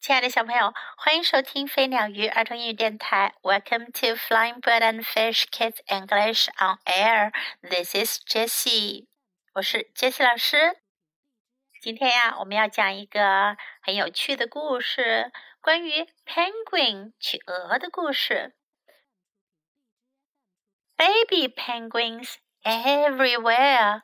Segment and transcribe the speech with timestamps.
[0.00, 3.34] 亲爱的小朋友，欢迎收听飞鸟鱼儿童英语电台。
[3.42, 7.32] Welcome to Flying Bird and Fish Kids English on Air.
[7.62, 9.08] This is Jessie，
[9.54, 10.78] 我是 Jessie 老师。
[11.82, 18.54] 今天呀，我们要讲一个很有趣的故事，关于 penguin 企鹅的故事。
[20.96, 24.02] Baby penguins everywhere，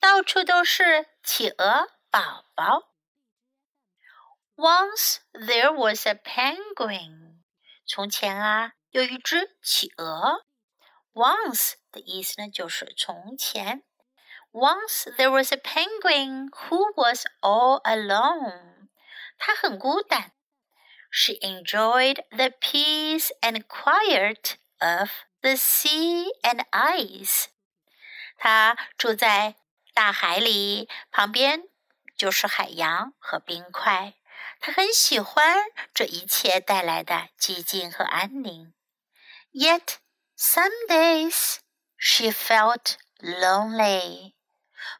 [0.00, 2.95] 到处都是企鹅宝宝。
[4.55, 7.41] Once there was a penguin。
[7.85, 10.45] 从前啊，有一只企鹅。
[11.13, 13.83] Once 的意思呢，就是从前。
[14.51, 18.89] Once there was a penguin who was all alone。
[19.37, 20.33] 他很孤单。
[21.09, 25.09] She enjoyed the peace and quiet of
[25.41, 27.47] the sea and ice。
[28.37, 29.55] 她住在
[29.93, 31.63] 大海里，旁边
[32.15, 34.13] 就是海洋和冰块。
[34.60, 38.74] 他很喜欢这一切带来的寂静和安宁。
[39.52, 39.96] Yet
[40.36, 41.58] some days
[41.96, 44.34] she felt lonely。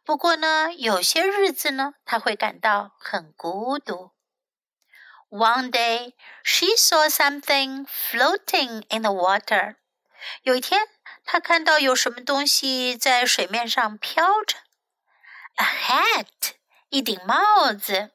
[0.05, 4.13] 不过呢，有些日子呢，她会感到很孤独。
[5.29, 9.77] One day she saw something floating in the water。
[10.43, 10.89] 有一天，
[11.25, 14.57] 她看到有什么东西在水面上飘着。
[15.57, 16.55] A hat，
[16.89, 18.13] 一顶帽子。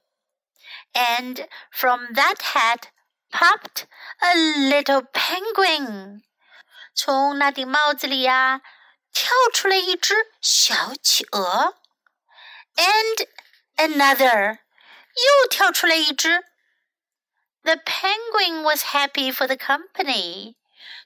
[0.93, 2.89] and from that hat
[3.31, 3.87] popped
[4.21, 6.23] a little penguin。
[6.95, 8.63] 从那顶帽子里呀，
[9.13, 11.77] 跳出来一只小企鹅，
[12.77, 13.29] and
[13.77, 14.59] another，
[15.15, 16.45] 又跳出来一只。
[17.63, 20.57] The penguin was happy for the company。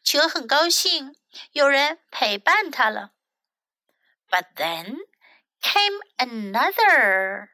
[0.05, 1.17] 企鹅很高兴，
[1.53, 3.13] 有人陪伴它了。
[4.29, 4.99] But then
[5.61, 7.49] came another。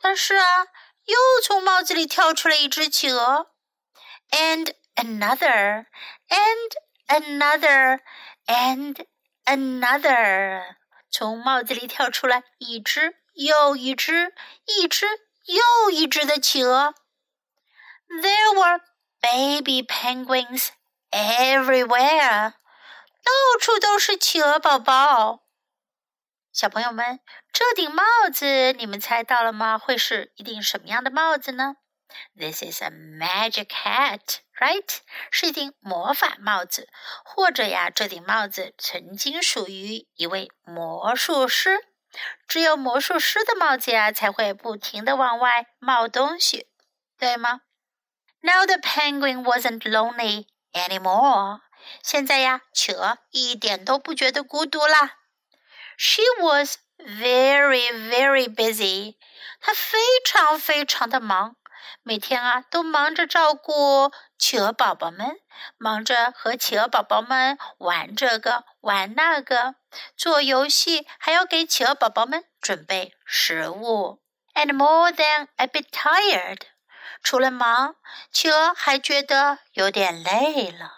[0.00, 0.66] 但是啊，
[1.06, 3.50] 又从帽子里跳出来一只企鹅，
[4.30, 5.86] and another,
[6.28, 6.72] and
[7.08, 8.00] another,
[8.46, 9.06] and
[9.44, 10.76] another，
[11.10, 14.34] 从帽子里跳出来一只又一只，
[14.66, 15.06] 一只
[15.46, 16.94] 又一只的企鹅。
[18.08, 18.80] There were
[19.20, 20.68] baby penguins
[21.10, 25.40] everywhere，到处都是企鹅宝宝。
[26.57, 27.19] 小朋友们，
[27.53, 28.03] 这顶帽
[28.33, 29.77] 子你们猜到了吗？
[29.77, 31.75] 会是一顶什么样的帽子呢
[32.35, 34.97] ？This is a magic hat, right？
[35.29, 36.89] 是一顶魔法帽子，
[37.23, 41.85] 或者呀，这顶帽子曾经属于一位魔术师。
[42.47, 46.67] 只有魔术师的帽子呀，才会不停的往外冒东西，
[47.19, 47.61] 对吗
[48.41, 51.59] ？Now the penguin wasn't lonely anymore。
[52.01, 55.17] 现在呀，企鹅一点都不觉得孤独啦。
[55.97, 59.15] She was very, very busy.
[59.59, 61.55] 她非常非常的忙，
[62.03, 65.39] 每天啊都忙着照顾企鹅宝宝们，
[65.77, 69.75] 忙着和企鹅宝宝们玩这个玩那个，
[70.15, 74.21] 做游戏，还要给企鹅宝宝们准备食物。
[74.53, 76.61] And more than a bit tired.
[77.23, 77.95] 除了忙，
[78.31, 80.93] 企鹅还觉得有点累了。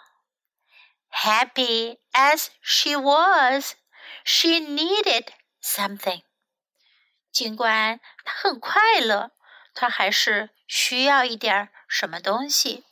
[1.10, 3.74] Happy as she was.
[4.29, 5.29] She needed
[5.61, 6.23] something。
[7.31, 9.31] 尽管她很快乐，
[9.73, 12.85] 她还是需要一点什么东西。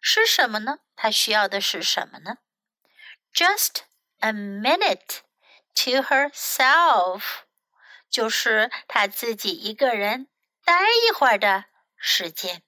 [0.00, 0.78] 是什么呢？
[0.96, 2.38] 她需要的是什么呢？
[3.34, 3.82] Just
[4.18, 5.20] a minute
[5.74, 7.22] to herself，
[8.10, 10.28] 就是她自己一个人
[10.64, 11.64] 待一会儿的
[11.96, 12.62] 时间。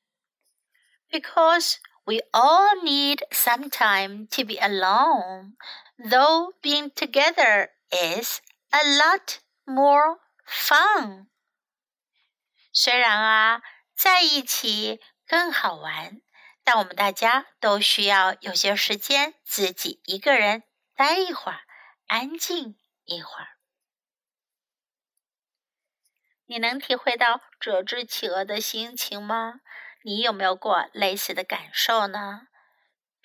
[1.11, 5.57] Because we all need some time to be alone,
[5.97, 8.40] though being together is
[8.70, 11.28] a lot more fun。
[12.72, 13.62] 虽然啊，
[13.96, 16.22] 在一起更好玩，
[16.64, 20.64] 但我们大家都需要有些时间自己一个人
[20.96, 21.62] 待一会儿，
[22.08, 23.58] 安静一会儿。
[26.46, 29.62] 你能体会到这只企鹅的心情吗？
[30.04, 32.49] 你有没有过类似的感受呢？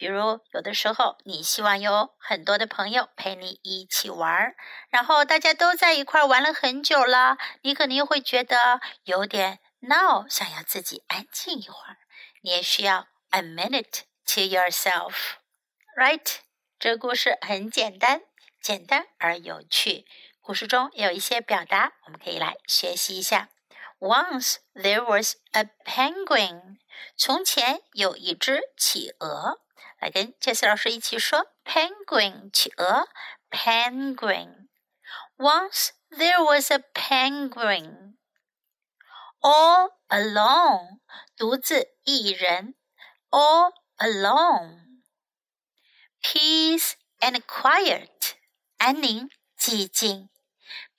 [0.04, 4.54] 比如，有的时候你希望有很多的朋友陪你一起玩，
[4.90, 11.96] 然后大家都在一块玩了很久了，你可能会觉得有点闹，想要自己安静一会儿。
[12.42, 16.40] 你也需要 a minute to yourself，right？
[16.78, 18.20] 这故事很简单，
[18.60, 20.04] 简单而有趣。
[20.42, 23.48] 故事中有一些表达，我们可以来学习一下。
[24.00, 26.76] Once there was a penguin，
[27.16, 29.63] 从前有一只企鹅。
[30.03, 33.07] 来跟 Jessie 老师一起说：penguin 企鹅，
[33.49, 38.15] penguin。Once there was a penguin.
[39.41, 40.99] all alone，
[41.37, 42.75] 独自一人，
[43.29, 48.33] all alone。Peace and quiet，
[48.77, 50.29] 安宁寂静。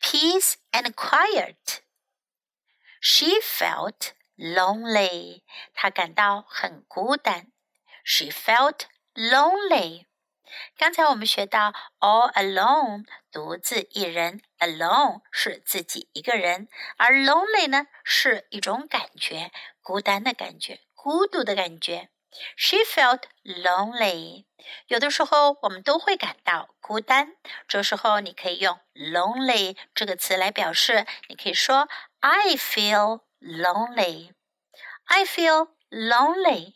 [0.00, 5.42] Peace and quiet。She felt lonely，
[5.74, 7.52] 她感到很孤单。
[8.02, 10.05] She felt lonely。
[10.77, 19.51] 刚才我们学到 all alone，独自一人，alone 是自己一个人，而 lonely 呢是一种感觉，
[19.81, 22.09] 孤单的感觉，孤独的感觉。
[22.57, 24.45] She felt lonely。
[24.87, 27.35] 有的时候我们都会感到孤单，
[27.67, 31.05] 这时候你可以用 lonely 这个词来表示。
[31.29, 31.87] 你可以说
[32.19, 34.33] I feel lonely。
[35.05, 36.73] I feel lonely.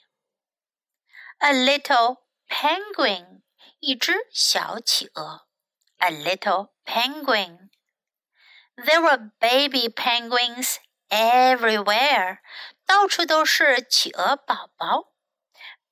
[1.40, 2.18] A little
[2.49, 3.43] penguin
[3.81, 5.47] 一只小企鹅，
[5.99, 7.71] a little penguin.
[8.77, 10.77] There were baby penguins
[11.09, 12.39] everywhere.
[12.87, 15.13] 到处都是企鹅宝宝，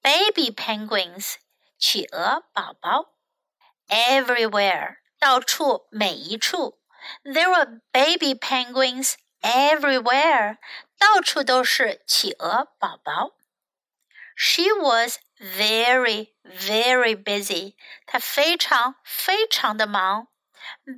[0.01, 1.35] baby penguins，
[1.79, 3.15] 企鹅宝宝，
[3.89, 6.81] everywhere，到处每一处。
[7.25, 10.59] There were baby penguins everywhere，
[10.99, 13.33] 到处都是企鹅宝宝。
[14.37, 17.75] She was very, very busy.
[18.07, 20.29] 她非常非常的忙。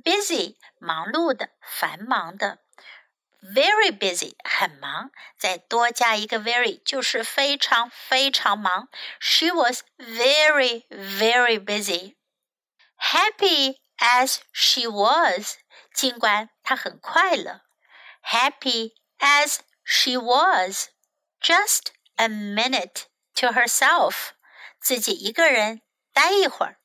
[0.03, 2.59] Busy，忙碌的，繁忙的。
[3.41, 5.11] Very busy，很忙。
[5.37, 8.89] 再多加一个 very，就是非常非常忙。
[9.19, 12.15] She was very, very busy.
[12.97, 15.57] Happy as she was，
[15.93, 17.61] 尽管她很快乐。
[18.23, 20.87] Happy as she was.
[21.39, 23.03] Just a minute
[23.39, 24.31] to herself，
[24.79, 25.81] 自己一个人
[26.13, 26.79] 待一会儿。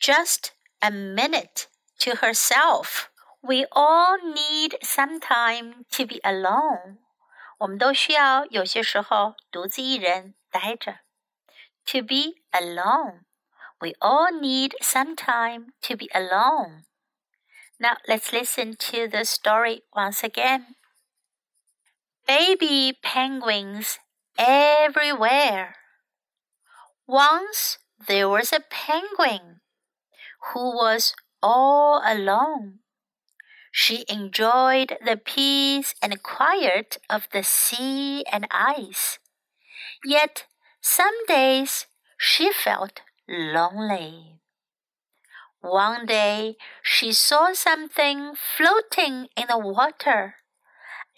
[0.00, 0.50] Just
[0.80, 1.66] a minute
[1.98, 3.06] to herself.
[3.40, 6.98] We all need some time to be alone.
[7.58, 11.00] 我们都需要有些时候独自一人待着。
[11.86, 13.22] To be alone.
[13.78, 16.84] We all need some time to be alone.
[17.78, 20.76] Now let's listen to the story once again.
[22.24, 23.96] Baby penguins
[24.37, 25.75] everywhere.
[27.07, 29.61] Once there was a penguin
[30.53, 32.79] who was all alone.
[33.71, 39.19] She enjoyed the peace and quiet of the sea and ice.
[40.03, 40.45] Yet
[40.81, 41.85] some days
[42.17, 44.39] she felt lonely.
[45.61, 50.35] One day she saw something floating in the water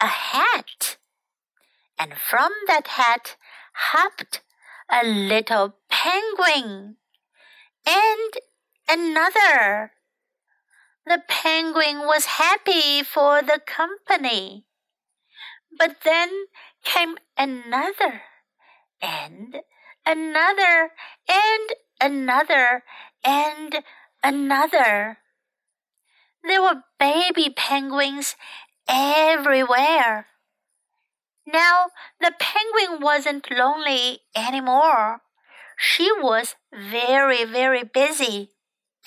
[0.02, 0.98] a hat
[2.00, 3.36] and from that hat
[3.74, 4.42] hopped
[4.90, 6.96] a little penguin
[7.86, 8.34] and
[8.90, 9.92] another.
[11.06, 14.66] The penguin was happy for the company.
[15.78, 16.46] But then
[16.84, 18.22] came another
[19.02, 19.58] and
[20.06, 20.92] another
[21.28, 22.84] and another
[23.24, 23.84] and
[24.24, 25.18] another.
[26.44, 28.36] There were baby penguins
[28.88, 30.28] everywhere.
[31.52, 31.88] Now
[32.20, 35.22] the penguin wasn't lonely anymore.
[35.78, 38.52] She was very, very busy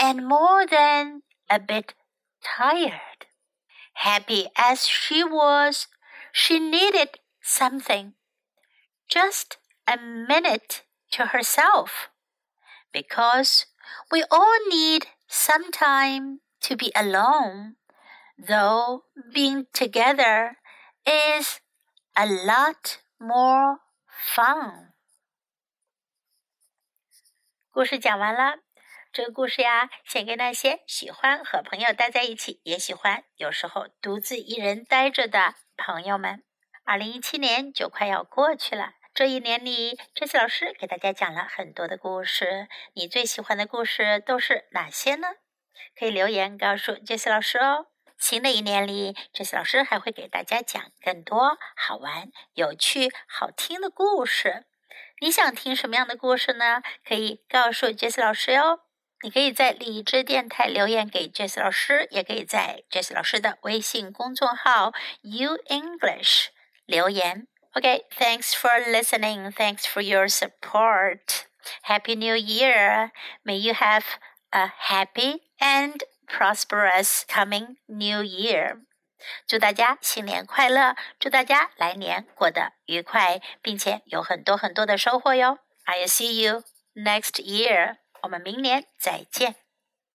[0.00, 1.94] and more than a bit
[2.42, 3.26] tired.
[3.94, 5.86] Happy as she was,
[6.32, 7.10] she needed
[7.42, 8.14] something.
[9.08, 12.08] Just a minute to herself.
[12.92, 13.66] Because
[14.10, 17.76] we all need some time to be alone,
[18.38, 20.56] though being together
[21.06, 21.60] is
[22.14, 24.92] a lot more fun。
[27.70, 28.58] 故事讲完了，
[29.10, 36.44] 这个故事呀，献给那些喜欢和朋友待在一起，也喜欢有时候独自一人待着的朋友们。
[36.84, 42.68] 二零一七年就快要过去了，这一年里，这次老师给大家讲了很多的故事。
[42.92, 45.28] 你最喜欢的故事都是哪些呢？
[45.98, 47.91] 可以留言告诉杰斯老师哦。
[48.22, 54.64] 新的一年里，这次老师还会给大家讲更多好玩、有趣、好听的故事。
[55.20, 56.82] 你想听什么样的故事呢？
[57.04, 58.82] 可以告诉杰斯老师哟。
[59.24, 66.50] 你可以在荔枝电台留言给杰斯老师，也可以在杰斯老师的微信公众号 “You English”
[66.86, 67.48] 留言。
[67.72, 69.50] OK，thanks for listening.
[69.50, 71.46] Thanks for your support.
[71.82, 73.10] Happy New Year.
[73.42, 74.04] May you have
[74.50, 78.80] a happy and prosperous coming new year！
[79.46, 80.96] 祝大家新年快乐！
[81.20, 87.98] 祝大家来年过得愉快，并且有很多很多的收获哟！I'll see you next year！
[88.22, 89.61] 我们明年再见。